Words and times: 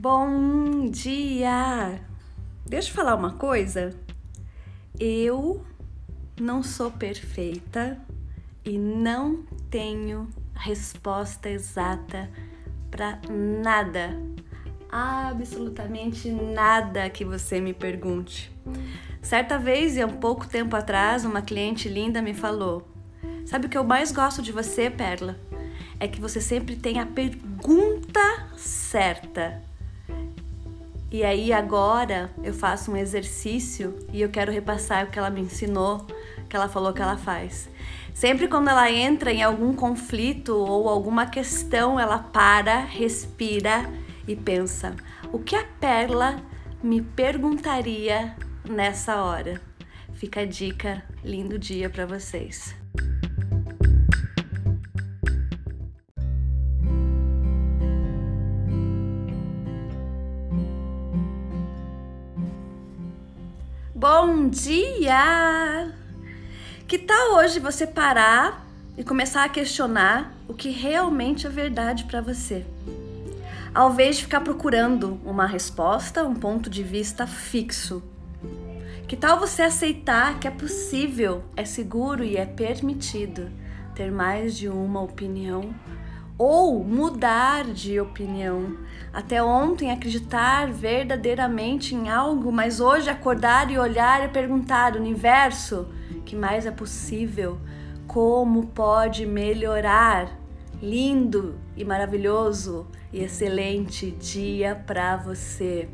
Bom 0.00 0.88
dia! 0.90 2.00
Deixa 2.64 2.88
eu 2.88 2.94
falar 2.94 3.16
uma 3.16 3.32
coisa. 3.32 3.96
Eu 4.96 5.66
não 6.40 6.62
sou 6.62 6.88
perfeita 6.88 7.98
e 8.64 8.78
não 8.78 9.42
tenho 9.68 10.28
resposta 10.54 11.50
exata 11.50 12.30
para 12.92 13.18
nada. 13.28 14.16
Absolutamente 14.88 16.30
nada 16.30 17.10
que 17.10 17.24
você 17.24 17.60
me 17.60 17.74
pergunte. 17.74 18.52
Certa 19.20 19.58
vez, 19.58 19.96
e 19.96 20.00
há 20.00 20.06
um 20.06 20.18
pouco 20.18 20.46
tempo 20.46 20.76
atrás, 20.76 21.24
uma 21.24 21.42
cliente 21.42 21.88
linda 21.88 22.22
me 22.22 22.34
falou: 22.34 22.86
Sabe 23.44 23.66
o 23.66 23.68
que 23.68 23.76
eu 23.76 23.82
mais 23.82 24.12
gosto 24.12 24.42
de 24.42 24.52
você, 24.52 24.88
Perla? 24.88 25.36
É 25.98 26.06
que 26.06 26.20
você 26.20 26.40
sempre 26.40 26.76
tem 26.76 27.00
a 27.00 27.06
pergunta 27.06 28.48
certa. 28.56 29.66
E 31.10 31.24
aí 31.24 31.52
agora 31.52 32.30
eu 32.42 32.52
faço 32.52 32.92
um 32.92 32.96
exercício 32.96 33.98
e 34.12 34.20
eu 34.20 34.28
quero 34.28 34.52
repassar 34.52 35.06
o 35.06 35.10
que 35.10 35.18
ela 35.18 35.30
me 35.30 35.40
ensinou, 35.40 36.06
que 36.48 36.54
ela 36.54 36.68
falou 36.68 36.92
que 36.92 37.00
ela 37.00 37.16
faz. 37.16 37.68
Sempre 38.12 38.46
quando 38.46 38.68
ela 38.68 38.90
entra 38.90 39.32
em 39.32 39.42
algum 39.42 39.74
conflito 39.74 40.54
ou 40.54 40.88
alguma 40.88 41.24
questão, 41.24 41.98
ela 41.98 42.18
para, 42.18 42.80
respira 42.80 43.90
e 44.26 44.36
pensa: 44.36 44.94
o 45.32 45.38
que 45.38 45.56
a 45.56 45.64
Perla 45.64 46.42
me 46.82 47.00
perguntaria 47.00 48.36
nessa 48.68 49.22
hora? 49.22 49.60
Fica 50.12 50.40
a 50.40 50.44
dica, 50.44 51.02
lindo 51.24 51.58
dia 51.58 51.88
para 51.88 52.04
vocês. 52.04 52.74
Bom 63.98 64.48
dia! 64.48 65.92
Que 66.86 66.96
tal 66.96 67.34
hoje 67.34 67.58
você 67.58 67.84
parar 67.84 68.64
e 68.96 69.02
começar 69.02 69.42
a 69.42 69.48
questionar 69.48 70.32
o 70.46 70.54
que 70.54 70.70
realmente 70.70 71.48
é 71.48 71.50
verdade 71.50 72.04
para 72.04 72.20
você? 72.20 72.64
Ao 73.74 73.90
invés 73.90 74.18
de 74.18 74.22
ficar 74.22 74.42
procurando 74.42 75.20
uma 75.24 75.46
resposta, 75.46 76.22
um 76.22 76.36
ponto 76.36 76.70
de 76.70 76.84
vista 76.84 77.26
fixo. 77.26 78.00
Que 79.08 79.16
tal 79.16 79.40
você 79.40 79.62
aceitar 79.62 80.38
que 80.38 80.46
é 80.46 80.52
possível, 80.52 81.42
é 81.56 81.64
seguro 81.64 82.22
e 82.22 82.36
é 82.36 82.46
permitido 82.46 83.50
ter 83.96 84.12
mais 84.12 84.56
de 84.56 84.68
uma 84.68 85.02
opinião 85.02 85.74
ou 86.38 86.84
mudar 86.84 87.64
de 87.64 87.98
opinião. 88.00 88.78
Até 89.12 89.42
ontem 89.42 89.90
acreditar 89.90 90.70
verdadeiramente 90.72 91.94
em 91.94 92.08
algo, 92.08 92.52
mas 92.52 92.78
hoje 92.78 93.10
acordar 93.10 93.70
e 93.70 93.78
olhar 93.78 94.24
e 94.24 94.28
perguntar: 94.28 94.94
universo, 94.94 95.88
que 96.24 96.36
mais 96.36 96.64
é 96.66 96.70
possível? 96.70 97.58
Como 98.06 98.68
pode 98.68 99.26
melhorar? 99.26 100.38
Lindo 100.80 101.58
e 101.76 101.84
maravilhoso 101.84 102.86
e 103.12 103.24
excelente 103.24 104.12
dia 104.12 104.80
para 104.86 105.16
você. 105.16 105.88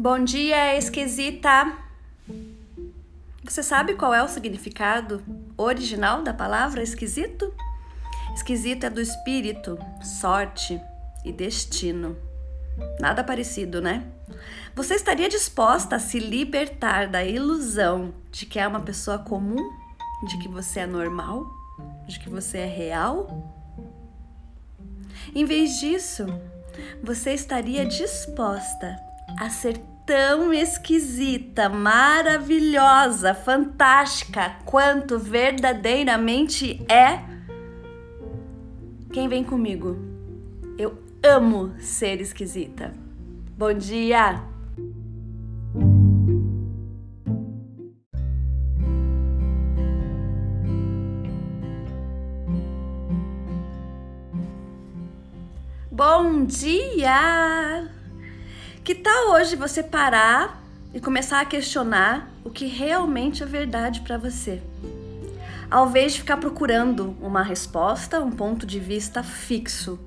Bom 0.00 0.24
dia, 0.24 0.78
esquisita! 0.78 1.76
Você 3.44 3.62
sabe 3.62 3.96
qual 3.96 4.14
é 4.14 4.22
o 4.22 4.28
significado 4.28 5.22
original 5.58 6.22
da 6.22 6.32
palavra 6.32 6.82
esquisito? 6.82 7.52
Esquisito 8.34 8.84
é 8.84 8.88
do 8.88 8.98
espírito, 8.98 9.78
sorte 10.02 10.80
e 11.22 11.30
destino. 11.30 12.16
Nada 12.98 13.22
parecido, 13.22 13.82
né? 13.82 14.06
Você 14.74 14.94
estaria 14.94 15.28
disposta 15.28 15.96
a 15.96 16.00
se 16.00 16.18
libertar 16.18 17.06
da 17.06 17.22
ilusão 17.22 18.14
de 18.32 18.46
que 18.46 18.58
é 18.58 18.66
uma 18.66 18.80
pessoa 18.80 19.18
comum? 19.18 19.70
De 20.26 20.38
que 20.38 20.48
você 20.48 20.80
é 20.80 20.86
normal? 20.86 21.46
De 22.08 22.18
que 22.18 22.30
você 22.30 22.56
é 22.56 22.66
real? 22.66 23.54
Em 25.34 25.44
vez 25.44 25.78
disso, 25.78 26.24
você 27.02 27.34
estaria 27.34 27.84
disposta 27.84 29.09
a 29.38 29.48
ser 29.48 29.78
tão 30.06 30.52
esquisita, 30.52 31.68
maravilhosa, 31.68 33.34
fantástica 33.34 34.56
quanto 34.64 35.18
verdadeiramente 35.18 36.84
é. 36.90 37.20
Quem 39.12 39.28
vem 39.28 39.44
comigo? 39.44 39.96
Eu 40.78 40.98
amo 41.22 41.74
ser 41.78 42.20
esquisita. 42.20 42.92
Bom 43.56 43.72
dia! 43.72 44.42
Bom 55.92 56.46
dia! 56.46 57.99
Que 58.82 58.94
tal 58.94 59.32
hoje 59.32 59.56
você 59.56 59.82
parar 59.82 60.62
e 60.94 61.00
começar 61.00 61.40
a 61.40 61.44
questionar 61.44 62.30
o 62.42 62.48
que 62.48 62.64
realmente 62.64 63.42
é 63.42 63.46
verdade 63.46 64.00
para 64.00 64.16
você? 64.16 64.62
Ao 65.70 65.86
invés 65.86 66.14
de 66.14 66.20
ficar 66.20 66.38
procurando 66.38 67.14
uma 67.20 67.42
resposta, 67.42 68.20
um 68.20 68.30
ponto 68.30 68.66
de 68.66 68.80
vista 68.80 69.22
fixo. 69.22 70.00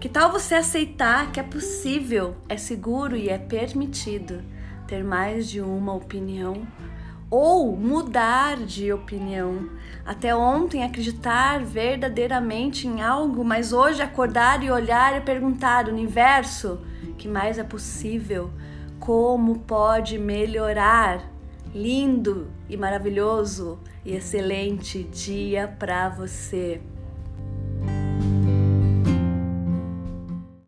Que 0.00 0.08
tal 0.08 0.32
você 0.32 0.54
aceitar 0.54 1.30
que 1.30 1.38
é 1.38 1.42
possível, 1.42 2.34
é 2.48 2.56
seguro 2.56 3.14
e 3.14 3.28
é 3.28 3.36
permitido 3.36 4.42
ter 4.88 5.04
mais 5.04 5.46
de 5.48 5.60
uma 5.60 5.94
opinião 5.94 6.66
ou 7.30 7.76
mudar 7.76 8.56
de 8.56 8.90
opinião. 8.90 9.68
Até 10.04 10.34
ontem 10.34 10.82
acreditar 10.82 11.62
verdadeiramente 11.62 12.88
em 12.88 13.02
algo, 13.02 13.44
mas 13.44 13.72
hoje 13.72 14.00
acordar 14.00 14.62
e 14.62 14.70
olhar 14.70 15.16
e 15.16 15.20
perguntar: 15.20 15.88
universo, 15.88 16.80
que 17.16 17.26
mais 17.28 17.58
é 17.58 17.64
possível? 17.64 18.50
Como 19.00 19.60
pode 19.60 20.18
melhorar? 20.18 21.32
Lindo 21.74 22.48
e 22.68 22.76
maravilhoso 22.76 23.78
e 24.04 24.14
excelente 24.14 25.02
dia 25.02 25.66
para 25.66 26.08
você. 26.08 26.80